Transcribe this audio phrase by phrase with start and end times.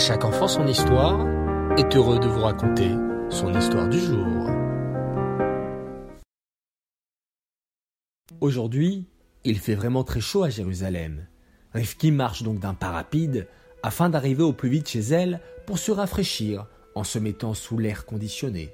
[0.00, 1.26] chaque enfant son histoire
[1.76, 2.88] est heureux de vous raconter
[3.28, 4.26] son histoire du jour.
[8.40, 9.04] Aujourd'hui,
[9.44, 11.26] il fait vraiment très chaud à Jérusalem.
[11.74, 13.46] Rivki marche donc d'un pas rapide
[13.82, 18.06] afin d'arriver au plus vite chez elle pour se rafraîchir en se mettant sous l'air
[18.06, 18.72] conditionné.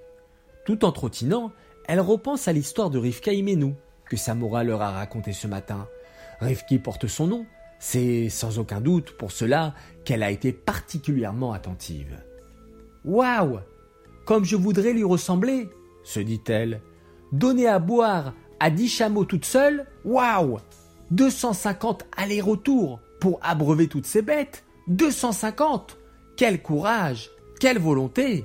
[0.64, 1.50] Tout en trottinant,
[1.88, 3.74] elle repense à l'histoire de Rivka Imenu
[4.08, 5.88] que Samora leur a raconté ce matin.
[6.40, 7.46] Rivki porte son nom,
[7.78, 9.74] c'est sans aucun doute pour cela
[10.04, 12.16] qu'elle a été particulièrement attentive.
[13.04, 13.60] Waouh
[14.24, 15.68] Comme je voudrais lui ressembler
[16.06, 16.80] se dit-elle.
[17.32, 20.58] Donner à boire à dix chameaux toute seule Waouh
[21.10, 25.98] 250 allers-retours pour abreuver toutes ces bêtes 250
[26.36, 28.44] Quel courage Quelle volonté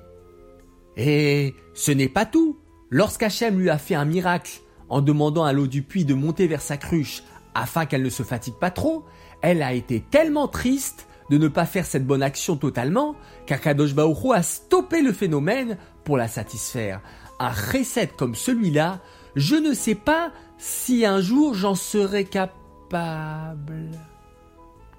[0.98, 2.58] Et ce n'est pas tout.
[2.90, 6.62] Lorsqu'Hachem lui a fait un miracle en demandant à l'eau du puits de monter vers
[6.62, 7.24] sa cruche
[7.54, 9.06] afin qu'elle ne se fatigue pas trop,
[9.42, 13.16] elle a été tellement triste de ne pas faire cette bonne action totalement
[13.46, 17.02] qu'Akadosh Baoru a stoppé le phénomène pour la satisfaire.
[17.40, 19.00] Un recette comme celui-là,
[19.36, 23.90] je ne sais pas si un jour j'en serai capable.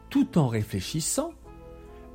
[0.09, 1.33] Tout en réfléchissant,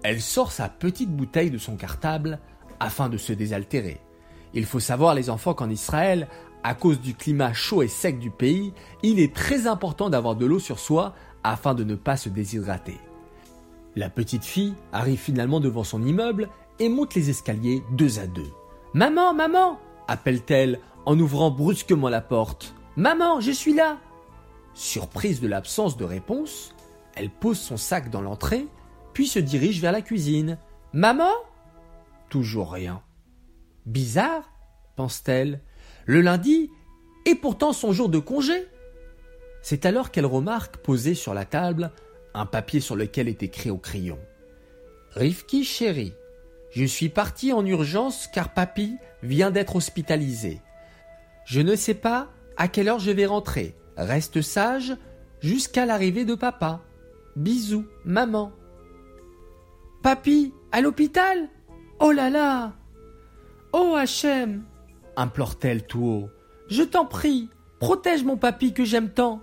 [0.04, 2.40] elle sort sa petite bouteille de son cartable
[2.80, 4.00] afin de se désaltérer.
[4.54, 6.28] Il faut savoir les enfants qu'en Israël,
[6.64, 10.46] à cause du climat chaud et sec du pays, il est très important d'avoir de
[10.46, 11.14] l'eau sur soi
[11.44, 12.98] afin de ne pas se déshydrater.
[13.96, 18.52] La petite fille arrive finalement devant son immeuble et monte les escaliers deux à deux.
[18.94, 22.76] Maman, maman appelle-t-elle en ouvrant brusquement la porte.
[22.96, 23.98] Maman, je suis là
[24.74, 26.76] Surprise de l'absence de réponse,
[27.16, 28.68] elle pose son sac dans l'entrée,
[29.14, 30.60] puis se dirige vers la cuisine.
[30.94, 31.32] Maman
[32.30, 33.02] Toujours rien.
[33.86, 34.52] Bizarre,
[34.96, 35.62] pense-t-elle.
[36.08, 36.72] Le lundi
[37.26, 38.66] est pourtant son jour de congé.
[39.62, 41.92] C'est alors qu'elle remarque posé sur la table
[42.34, 44.18] un papier sur lequel est écrit au crayon.
[45.12, 46.14] Rivki chérie,
[46.72, 50.62] je suis partie en urgence car papy vient d'être hospitalisé.
[51.46, 53.76] Je ne sais pas à quelle heure je vais rentrer.
[53.98, 54.96] Reste sage
[55.42, 56.82] jusqu'à l'arrivée de papa.
[57.36, 58.54] Bisous, maman.
[60.04, 61.50] Papy, à l'hôpital?
[62.00, 62.76] Oh là là
[63.74, 64.64] Oh Hachem
[65.18, 66.30] implore-t-elle tout haut.
[66.70, 69.42] Je t'en prie, protège mon papy que j'aime tant.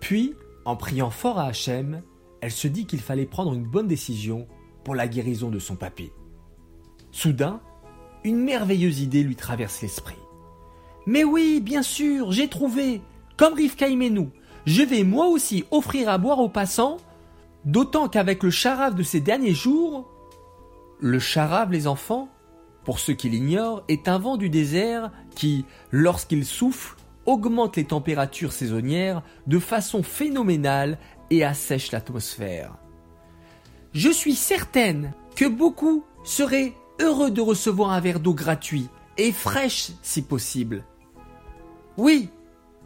[0.00, 2.02] Puis, en priant fort à Hachem,
[2.40, 4.48] elle se dit qu'il fallait prendre une bonne décision
[4.82, 6.10] pour la guérison de son papy.
[7.12, 7.60] Soudain,
[8.24, 10.18] une merveilleuse idée lui traverse l'esprit.
[11.06, 13.02] Mais oui, bien sûr, j'ai trouvé.
[13.36, 14.30] Comme Rivka nous,
[14.64, 16.96] je vais moi aussi offrir à boire aux passants,
[17.64, 20.08] d'autant qu'avec le charave de ces derniers jours,
[21.00, 22.28] le charave, les enfants,
[22.84, 26.96] pour ceux qui l'ignorent, est un vent du désert qui, lorsqu'il souffle,
[27.26, 30.98] augmente les températures saisonnières de façon phénoménale
[31.30, 32.76] et assèche l'atmosphère.
[33.92, 39.92] Je suis certaine que beaucoup seraient heureux de recevoir un verre d'eau gratuit et fraîche
[40.02, 40.84] si possible.
[41.96, 42.28] Oui,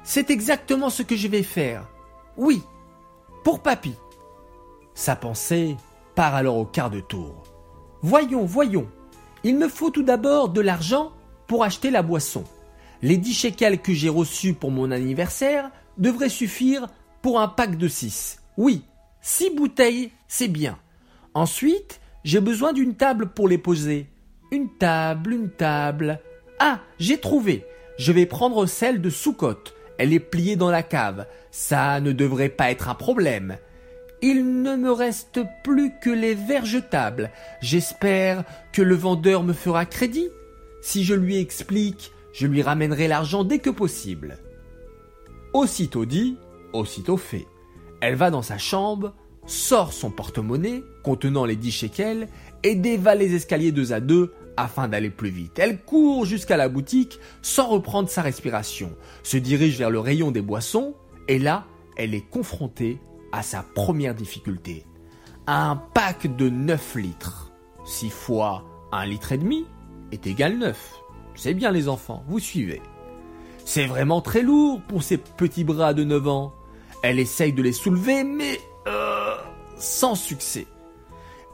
[0.03, 1.89] c'est exactement ce que je vais faire.
[2.37, 2.63] Oui,
[3.45, 3.95] pour papy.
[4.95, 5.77] Sa pensée
[6.15, 7.43] part alors au quart de tour.
[8.03, 8.89] Voyons, voyons.
[9.45, 11.13] Il me faut tout d'abord de l'argent
[11.47, 12.45] pour acheter la boisson.
[13.03, 16.87] Les dix shekels que j'ai reçus pour mon anniversaire devraient suffire
[17.23, 18.41] pour un pack de six.
[18.57, 18.83] Oui,
[19.21, 20.79] six bouteilles, c'est bien.
[21.35, 24.09] Ensuite, j'ai besoin d'une table pour les poser.
[24.51, 26.21] Une table, une table.
[26.59, 27.65] Ah, j'ai trouvé.
[27.99, 29.75] Je vais prendre celle de Soukotte.
[29.99, 31.27] Elle est pliée dans la cave.
[31.51, 33.57] Ça ne devrait pas être un problème.
[34.21, 37.31] Il ne me reste plus que les verres jetables.
[37.61, 40.29] J'espère que le vendeur me fera crédit.
[40.83, 44.39] Si je lui explique je lui ramènerai l'argent dès que possible.
[45.53, 46.37] Aussitôt dit,
[46.73, 47.47] aussitôt fait.
[48.01, 49.13] Elle va dans sa chambre,
[49.47, 52.29] sort son porte-monnaie contenant les dix shekels
[52.63, 55.59] et dévale les escaliers deux à deux afin d'aller plus vite.
[55.59, 58.93] Elle court jusqu'à la boutique sans reprendre sa respiration,
[59.25, 60.95] se dirige vers le rayon des boissons
[61.27, 62.99] et là, elle est confrontée
[63.43, 64.85] sa première difficulté.
[65.47, 67.53] Un pack de 9 litres.
[67.85, 69.67] 6 fois 1 litre et demi
[70.13, 70.95] est égal 9.
[71.35, 72.83] C'est bien les enfants, vous suivez.
[73.65, 76.55] C'est vraiment très lourd pour ces petits bras de 9 ans.
[77.03, 79.37] Elle essaye de les soulever, mais euh,
[79.77, 80.67] sans succès.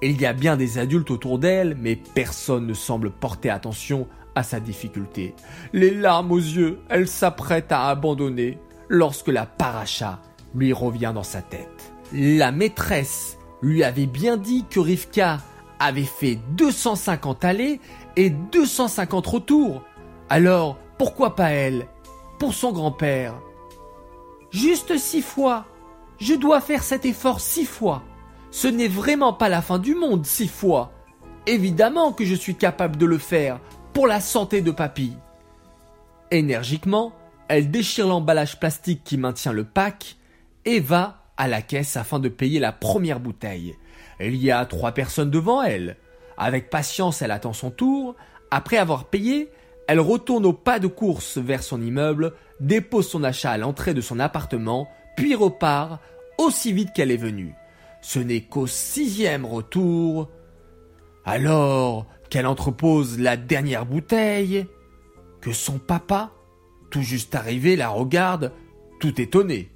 [0.00, 4.42] Il y a bien des adultes autour d'elle, mais personne ne semble porter attention à
[4.42, 5.34] sa difficulté.
[5.72, 10.20] Les larmes aux yeux, elle s'apprête à abandonner lorsque la paracha
[10.54, 11.92] lui revient dans sa tête.
[12.12, 15.38] La maîtresse lui avait bien dit que Rivka
[15.78, 17.80] avait fait 250 allées
[18.16, 19.82] et 250 retours.
[20.28, 21.86] Alors, pourquoi pas elle
[22.38, 23.34] Pour son grand-père?
[24.50, 25.66] Juste six fois.
[26.18, 28.02] Je dois faire cet effort six fois.
[28.50, 30.92] ce n'est vraiment pas la fin du monde six fois.
[31.46, 33.58] Évidemment que je suis capable de le faire
[33.92, 35.16] pour la santé de papy.
[36.30, 37.12] Énergiquement,
[37.48, 40.16] elle déchire l'emballage plastique qui maintient le pack
[40.64, 43.74] et va à la caisse afin de payer la première bouteille.
[44.20, 45.96] Il y a trois personnes devant elle.
[46.36, 48.14] Avec patience, elle attend son tour.
[48.50, 49.50] Après avoir payé,
[49.88, 54.00] elle retourne au pas de course vers son immeuble, dépose son achat à l'entrée de
[54.00, 56.00] son appartement, puis repart
[56.38, 57.54] aussi vite qu'elle est venue.
[58.00, 60.28] Ce n'est qu'au sixième retour.
[61.24, 64.66] Alors qu'elle entrepose la dernière bouteille,
[65.40, 66.32] que son papa,
[66.90, 68.52] tout juste arrivé, la regarde,
[69.00, 69.70] tout étonné.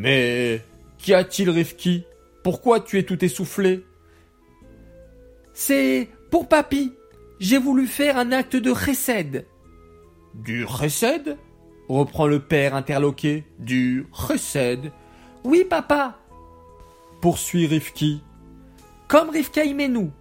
[0.00, 0.62] Mais
[0.96, 2.04] qu'y a-t-il, Rifki
[2.42, 3.84] Pourquoi tu es tout essoufflé?
[5.52, 6.94] C'est pour papy.
[7.38, 9.46] J'ai voulu faire un acte de recède.
[10.32, 11.36] Du recède?
[11.86, 13.44] reprend le père interloqué.
[13.58, 14.90] Du recède
[15.44, 16.18] Oui, papa.
[17.20, 18.22] Poursuit Rifki.
[19.06, 20.12] Comme Rivka nous.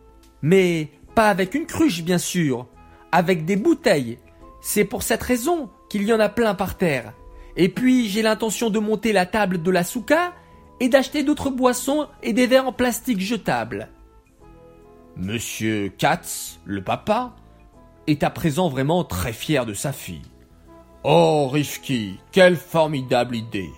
[0.42, 2.68] Mais pas avec une cruche, bien sûr.
[3.14, 4.20] Avec des bouteilles.
[4.60, 7.14] C'est pour cette raison qu'il y en a plein par terre.
[7.60, 10.34] Et puis j'ai l'intention de monter la table de la souka
[10.80, 13.90] et d'acheter d'autres boissons et des verres en plastique jetables.
[15.18, 17.36] Monsieur Katz, le papa,
[18.08, 20.22] est à présent vraiment très fier de sa fille.
[21.04, 23.72] Oh, Rifki, quelle formidable idée.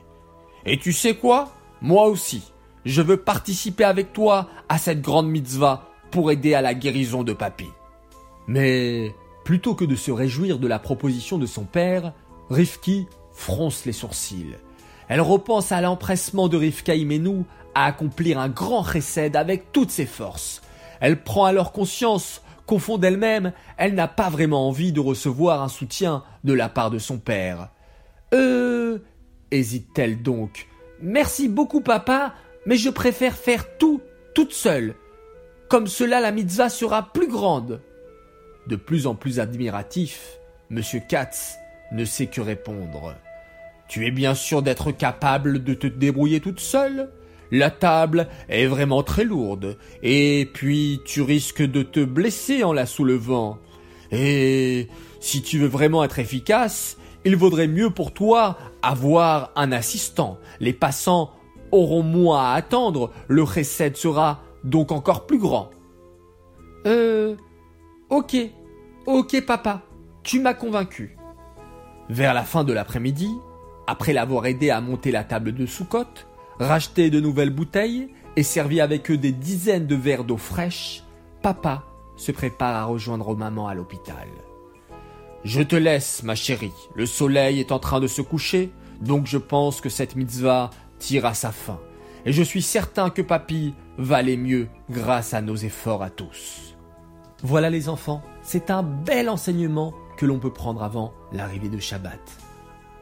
[0.63, 1.51] Et tu sais quoi?
[1.81, 2.53] Moi aussi,
[2.85, 7.33] je veux participer avec toi à cette grande mitzvah pour aider à la guérison de
[7.33, 7.69] papy.
[8.45, 12.13] Mais plutôt que de se réjouir de la proposition de son père,
[12.51, 14.55] Rifki fronce les sourcils.
[15.07, 17.43] Elle repense à l'empressement de Rivka Imenu
[17.75, 20.61] à accomplir un grand recède avec toutes ses forces.
[20.99, 25.67] Elle prend alors conscience qu'au fond d'elle-même, elle, n'a pas vraiment envie de recevoir un
[25.67, 27.69] soutien de la part de son père.
[28.33, 28.99] Euh,
[29.51, 30.67] hésite-t-elle donc.
[31.01, 32.33] Merci beaucoup, papa,
[32.65, 34.01] mais je préfère faire tout
[34.33, 34.95] toute seule.
[35.67, 37.81] Comme cela, la mitzvah sera plus grande.
[38.67, 40.37] De plus en plus admiratif,
[40.69, 40.81] M.
[41.09, 41.57] Katz
[41.91, 43.15] ne sait que répondre.
[43.87, 47.09] Tu es bien sûr d'être capable de te débrouiller toute seule
[47.51, 52.85] La table est vraiment très lourde, et puis tu risques de te blesser en la
[52.85, 53.57] soulevant.
[54.11, 54.87] Et
[55.19, 60.39] si tu veux vraiment être efficace, il vaudrait mieux pour toi avoir un assistant.
[60.59, 61.31] Les passants
[61.71, 65.69] auront moins à attendre, le recette sera donc encore plus grand.
[66.85, 67.35] Euh.
[68.09, 68.35] Ok.
[69.05, 69.81] Ok, papa.
[70.23, 71.17] Tu m'as convaincu.
[72.11, 73.39] Vers la fin de l'après-midi,
[73.87, 76.27] après l'avoir aidé à monter la table de sous-côte,
[76.59, 81.05] racheté de nouvelles bouteilles et servi avec eux des dizaines de verres d'eau fraîche,
[81.41, 81.85] papa
[82.17, 84.27] se prépare à rejoindre maman à l'hôpital.
[85.45, 86.73] Je te laisse, ma chérie.
[86.95, 90.69] Le soleil est en train de se coucher, donc je pense que cette mitzvah
[90.99, 91.79] tire à sa fin.
[92.25, 96.75] Et je suis certain que papy va aller mieux grâce à nos efforts à tous.
[97.41, 102.21] Voilà les enfants, c'est un bel enseignement que l'on peut prendre avant l'arrivée de Shabbat.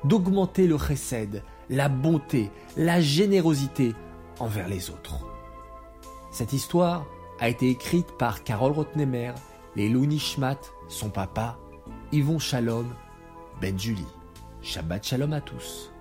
[0.06, 3.94] D'augmenter le chesed, la bonté, la générosité
[4.39, 5.27] envers les autres.
[6.31, 7.06] Cette histoire
[7.42, 9.33] a été écrite par Carole Rotnemer,
[9.75, 11.60] les Nishmat, son papa,
[12.13, 12.88] Yvon Shalom,
[13.60, 14.07] Ben Julie.
[14.62, 15.92] Shabbat Shalom à tous.